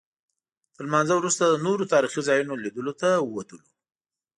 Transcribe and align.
تر 0.75 0.83
لمانځه 0.87 1.13
وروسته 1.17 1.43
د 1.47 1.55
نورو 1.65 1.89
تاریخي 1.93 2.21
ځایونو 2.29 2.53
لیدلو 2.63 2.93
ته 3.01 3.09
ووتلو. 3.27 3.67